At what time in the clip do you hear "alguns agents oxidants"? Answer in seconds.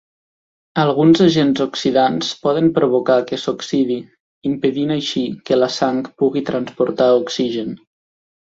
0.83-2.31